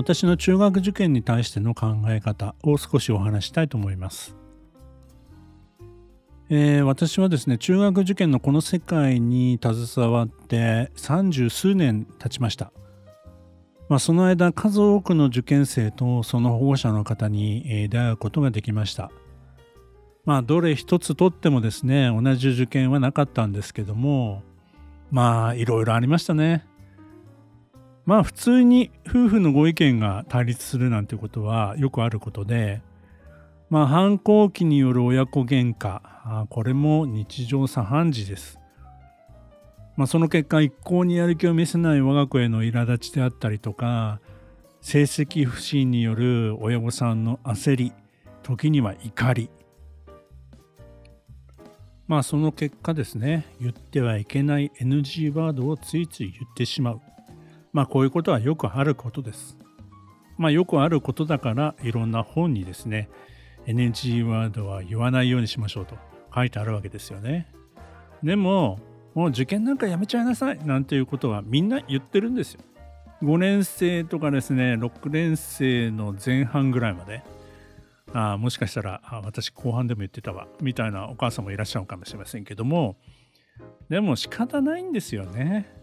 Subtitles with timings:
[0.00, 4.34] 私の中学受験に対しての考え方を少しお話したいと思います。
[6.48, 12.72] えー、私はですね中学受験のこの世界に携わって三十数年経ちました。
[13.90, 19.10] まあ、その間数多くの受験生とその保護者の方に、出会うことができました。
[20.24, 24.42] まあどれ一つとってもですね同じ受験はなかったんですけども
[25.10, 26.69] まあいろいろありましたね。
[28.10, 32.82] まあ普通に夫婦のご意見が対立するなんてことはよくあることで、
[33.68, 36.00] まあ反抗期による親子喧嘩、
[36.48, 38.58] これも日常茶飯事です。
[39.96, 44.18] まあその結果一向にやる気を見せない我が子への苛立ちであったりとか、
[44.80, 47.92] 成績不振による親御さんの焦り、
[48.42, 49.50] 時には怒り。
[52.08, 57.00] まあその結果ですね、言ってはいけない NG ワードをついつい言ってしまう。
[57.72, 59.56] まあこういうことはよくあることです。
[60.38, 63.08] まあよくあることだからいろんな本にですね
[63.66, 65.96] NG ワードは言わないようにしましょうと
[66.34, 67.52] 書いてあるわけですよね。
[68.22, 68.78] でも
[69.14, 72.60] もう受験なんかやめちゃいなさいなんていうことはみんな言ってるんですよ。
[73.22, 77.22] 5年生とかですね6年生の前半ぐらいまで
[78.14, 82.96] あもしかしたらあ私後半でも言ってたわみたいなお母さんもいらっしゃるかもしれませんけども
[83.90, 85.79] でも仕方ないんですよね。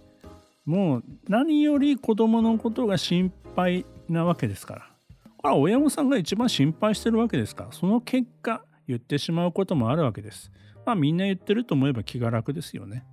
[0.68, 4.92] もう何より子供のことが心配なわけですから。
[5.38, 10.52] これは親御さんが一番心配してるわけですから、その結果言ってしまうこともあるわけです。
[10.86, 13.06] まあみんな言ってると思えば気が楽ですよね。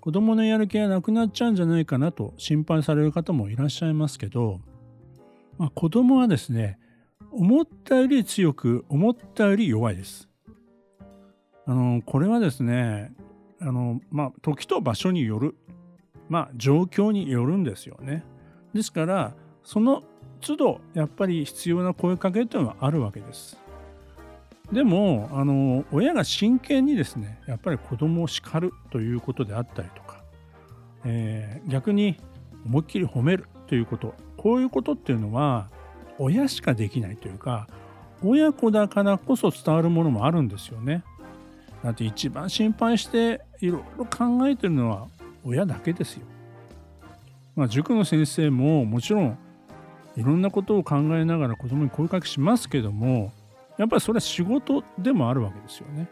[0.00, 4.58] 子供のやる気がなくなっちゃうんじゃないかなと心配される方もいらっしゃいますけど、
[5.58, 6.80] まあ、子供はですね、
[7.30, 10.28] 思ったより強く、思ったより弱いです。
[11.66, 13.12] あの、これはですね、
[13.60, 15.54] あの、まあ、時と場所による
[16.28, 18.24] まあ状況によるんですよね。
[18.74, 19.34] ですから
[19.64, 20.02] その
[20.40, 23.62] 都度やっぱり必要な声かけというのはあるわけです。
[24.72, 30.22] でもあの親が真剣にですねやっぱり子供を叱るということであったりとか、
[31.04, 32.16] えー、逆に
[32.64, 35.68] 思いっきり褒めるということこういうことっていうのは
[36.18, 37.68] 親しかできないというか
[38.24, 41.02] 親子だからこそ伝わるものもあるんですよね。
[41.82, 45.08] だって一番心配していろいろ考えてるのは
[45.44, 46.26] 親だけですよ。
[47.54, 49.38] まあ、塾の先生ももちろん
[50.16, 53.32] いろんなことを考えながら子供に声かけしますけども
[53.76, 56.08] やっぱりそれは仕事でもあるわけですよね。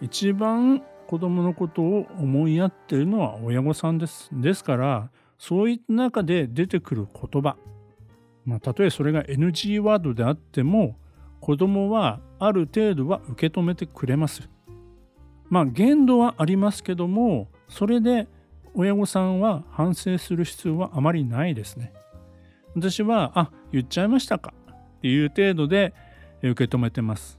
[0.00, 4.28] 一番子供のことを思いやってるのは親御さんです。
[4.32, 7.56] ですからそういった中で出てくる言葉
[8.44, 10.96] まあ、たとえそれが NG ワードであっても
[11.40, 14.48] 子供はある程度は受け止めてくれます。
[15.48, 18.28] まあ限度はありますけどもそれで
[18.74, 21.92] 親御さんは反省する必要はあまりないですね。
[22.74, 25.92] 私は、あ、言っちゃいましたかっていう程度で
[26.42, 27.38] 受け止めてます。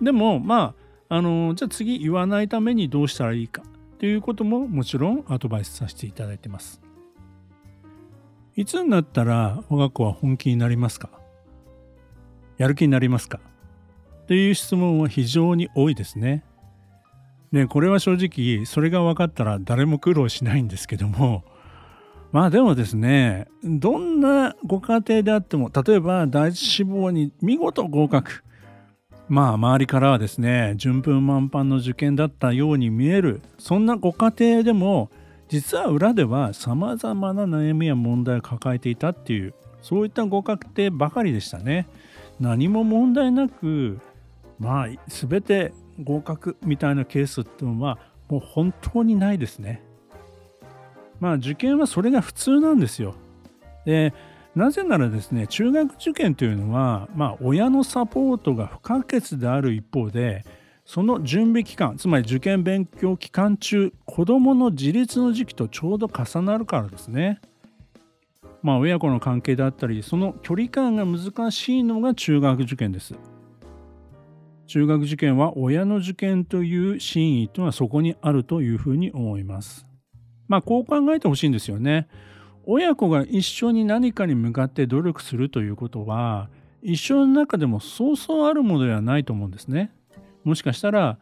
[0.00, 0.74] でも、ま
[1.08, 3.62] あ、あの、じゃあ次言わないためにどうしたらいいか
[3.94, 6.80] っていうことももちろんアドバイスさせていただいてます。
[8.56, 11.10] いつになったら我が子は本気になりますか？
[12.58, 13.40] やる気になりますか？
[14.22, 16.44] っていう質問は非常に多いですね。
[17.52, 21.42] ね、これは正直それが分かったら誰も苦労しないんですけども
[22.30, 28.44] まあでもですねどんなご家庭であっても例えば第一志望に見事合格。
[29.28, 33.42] まあ周りからはですね順風満帆の受験だったように見える。
[33.58, 35.10] そんなご家庭でも
[35.48, 41.88] 実は裏では様々な悩みや問題を抱えていたっていうそういったご家庭ばかりでしたね。
[42.38, 43.98] 何も問題なく
[44.60, 47.98] まあ全て合格みたいなケースっていうのは
[48.28, 49.82] もう本当にないですね。
[51.20, 53.14] まあ受験はそれが普通なんですよ。
[53.84, 54.12] で
[54.54, 60.44] なぜならですね中学受験というのは、まあ、親のサポートが不可欠である一方で
[60.84, 67.40] その準備期間つまり受験勉強期間中子どもの自立の時期とちょうど重なるからですね。
[68.62, 73.14] まあ親子の関係であったりその距離感が難しいのが中学受験です。
[74.70, 79.84] 中学受験は親の受験という真意というのはそこにあるというふうに思います。
[80.46, 82.06] まあこう考えてほしいんですよね。
[82.66, 86.50] 親子が一緒に何かに向かって努力するということは
[86.82, 89.90] 一生の中でもそうそうあるものではないと思うんですね。
[90.44, 91.18] もしかしたら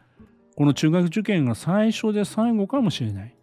[0.55, 3.35] この中学受験が最初で最後かもしれない。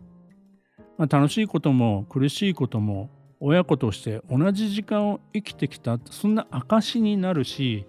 [0.99, 3.09] まあ、楽しいことも苦しいことも
[3.39, 7.87] 親子として同じ時間を生きてきたそんな証になるし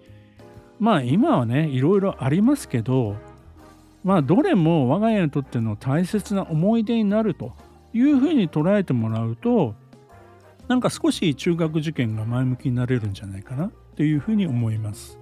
[0.79, 3.15] まあ今はねいろいろありますけど
[4.03, 7.53] まあどれも我が家にとっての大切な思い出になると
[7.93, 9.75] いうふうに捉えてもらうと
[10.67, 15.17] なんか少し中学受験が前向きになれるんじゃないかなというふうに思います。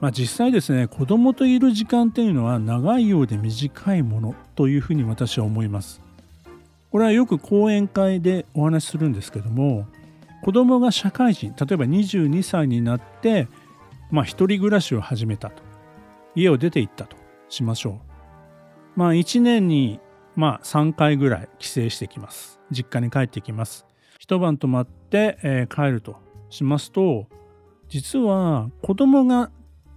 [0.00, 6.00] まあ、実際ですね子供といる時間っていうのは長いようで短いものというふうに私は思います。
[6.90, 9.86] これはよく講演会でお話しするんですけども
[10.42, 13.48] 子供が社会人例えば22歳になって
[14.10, 15.62] まあ一人暮らしを始めたと
[16.34, 17.16] 家を出て行ったと
[17.48, 18.00] しましょ
[18.96, 18.98] う。
[18.98, 20.00] まあ1年に
[20.34, 22.60] まあ3回ぐらい帰省してきます。
[22.70, 23.86] 実家に帰ってきます。
[24.18, 26.16] 一晩泊まって、えー、帰ると
[26.48, 27.26] しますと
[27.88, 29.50] 実は子供が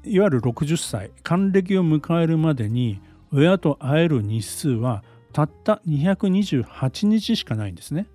[0.03, 3.00] いわゆる60歳還暦を迎えるまでに
[3.31, 8.07] 親と会える日数はたった228日しかないんですね。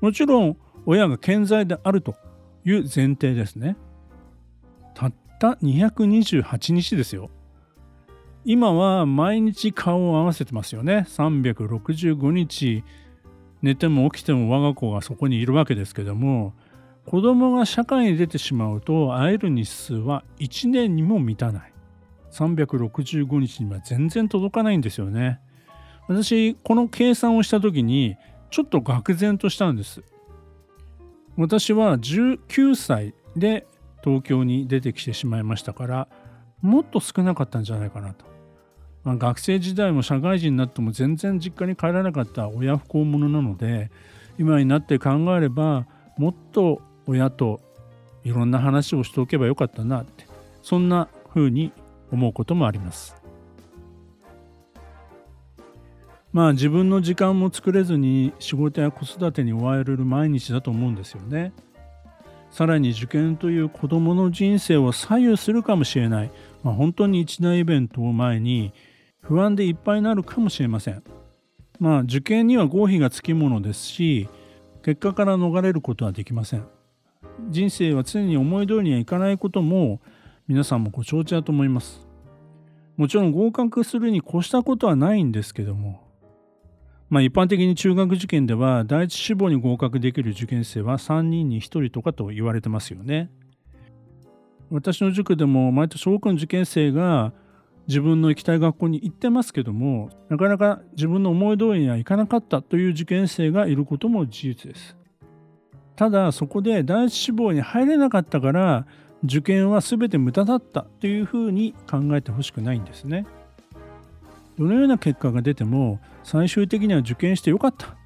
[0.00, 2.16] もちろん親が健在であると
[2.64, 3.76] いう前提ですね。
[4.94, 7.30] たった228日ですよ。
[8.44, 11.06] 今は毎日顔を合わせてますよね。
[11.08, 12.84] 365日
[13.64, 16.52] 寝ても起きても我が子がそこにいるわけですけども
[17.06, 21.72] 子供が社会に出てしまうと会える日数は1年にも満たない
[22.30, 25.40] 365日には全然届かないんですよね
[26.08, 28.16] 私この計算をした時に
[28.50, 30.02] ちょっと愕然としたんです
[31.36, 33.66] 私は19歳で
[34.02, 36.08] 東京に出てきてしまいましたから
[36.60, 38.34] もっと少なかったんじゃないかなと
[39.04, 43.90] まあ、学生時代も社会人になっても全然実家に帰らなかった親不孝者なので
[44.38, 45.86] 今になって考えれば
[46.16, 47.60] もっと親と
[48.24, 50.26] いろんな話をしておけばよかったなって
[50.62, 51.72] そんな風に
[52.10, 53.23] 思うこともあります。
[56.34, 61.52] まあ自分の時間も作れずに仕事や子育てに追われる毎日だと思うんですよね。
[62.50, 66.30] さらに受験という子どもの人生を左右するかもしれない、
[66.64, 68.72] まあ、本当に一大イベントを前に
[69.20, 71.04] 不安でいっぱいになるかもしれません。
[71.78, 74.28] まあ受験には合否がつきものですし
[74.84, 76.66] 結果から逃れることはできません。
[77.48, 80.00] 人生は常に思い通りにはいかないことも
[80.48, 82.08] 皆さんもご承知だと思います。
[82.96, 86.03] もちろん合格するに越したことはないんですけども
[87.14, 93.30] まあ一般的に中学受験では第一志望に合格できる受験生は3人に1人とかと言われてますよね。
[94.68, 97.32] 私の塾でも毎年多くの受験生が
[97.86, 104.96] 自分の行きたい学校に行ってますけどもなかなか自分の思い通りにはいかなかったという受験生がいることも事実です
[105.94, 108.86] ただそこで第一志望に入れなかったから
[109.22, 113.26] 受験は全て無駄だったというふうに考えてほしくないんですね
[114.58, 117.96] どのような結果が出ても最終的には受験してよかった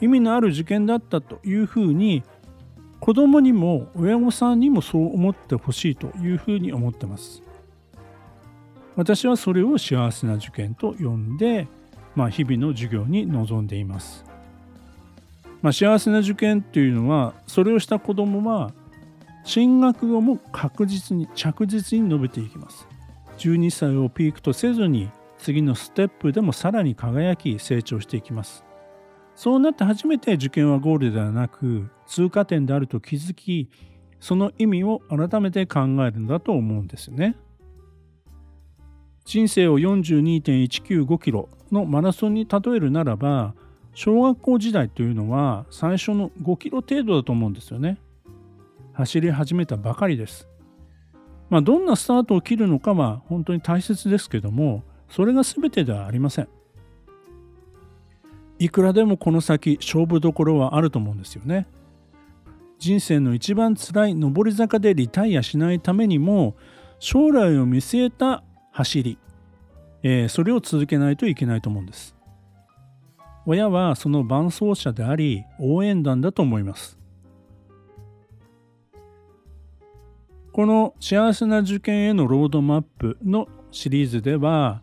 [0.00, 2.22] 意味のある受験だったというふうに
[3.00, 7.42] 子供にも親御さんにもそう思ってほしいというふうに思ってます
[8.96, 11.66] 私はそれを幸せな受験と呼んで、
[12.14, 14.24] まあ、日々の授業に臨んでいます。
[15.62, 18.72] まあ、幸せな受験っていうのはそれをした子どもは
[19.44, 22.86] 進学後も確実に着実に伸びていきます。
[23.38, 25.10] 12歳をピークとせずに
[25.42, 28.64] 次のステップでもさらに輝き成長していきます。
[29.34, 33.68] そうなって初めて受験はゴールではなく通過点であると気づき
[34.20, 37.36] その意味を改めて考えるんだと思うんですよね。
[39.24, 43.54] 人生を42.195キロのマラソンに例えるならば
[43.94, 47.98] 小学校時代というのは最初の5キロ程度だと思うんですよね。
[48.92, 50.48] 走り始めたばかりです。
[51.50, 56.48] まあ、どんなスタートを切るのかは本当に大切ですけどもそれが全てではありません。
[58.58, 61.66] いくらでもこの先勝負どころはあると思うんですよね。
[62.78, 66.56] 人生の一番辛い上り坂でリタイアしないためにも
[66.98, 68.42] 将来を見据えた
[68.72, 69.18] 走り、
[70.02, 72.16] えー、それを続けないといけないと思うんです。
[73.44, 76.98] 親はその伴走者であり応援団だと思います。
[80.52, 84.80] この幸せな受験へのロードマップのシリーズでは、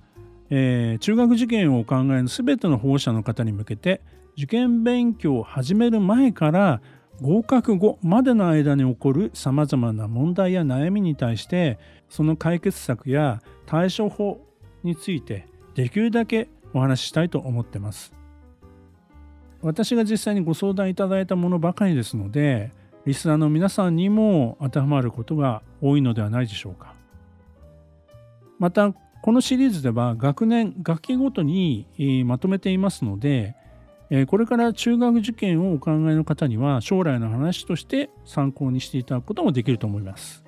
[0.50, 4.02] えー、中学受験をお考えの全ての保護者の方に向けて
[4.36, 6.82] 受験勉強を始める前から
[7.22, 11.78] 合格後までの間に起こるさまざまな問題や悩みに対して
[12.08, 14.40] その解決策や対処法
[14.84, 18.14] についてできるだけお話ししたいと思ってます。
[19.62, 22.72] 私が実際にご相談いただいたものばかりですので
[23.06, 26.94] リスナーの皆さんにも当てはまることが多いのではないでしょうか
[28.58, 31.88] またこのシリーズでは学年学期ごとに
[32.26, 33.56] まとめていますので
[34.10, 40.44] えこれから中学受験をお考えの方には将来の話として参考にしていただくこともできると思います。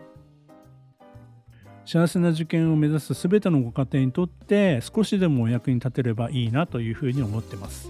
[1.86, 7.90] 幸せな受験を目指す全てのご家庭にとって少しでもお役に立てればいいなというふうに思ってます。